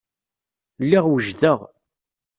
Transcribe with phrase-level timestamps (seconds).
[0.83, 1.59] Lliɣ wejdeɣ.